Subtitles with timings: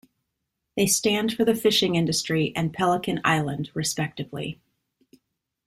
[0.75, 4.59] They stand for the fishing industry and Pelican Island, respectively.